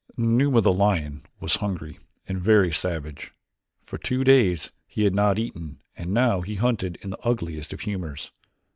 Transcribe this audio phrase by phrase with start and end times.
[0.17, 3.33] Numa, the lion, was hungry and very savage.
[3.85, 7.81] For two days he had not eaten and now he hunted in the ugliest of
[7.81, 8.31] humors.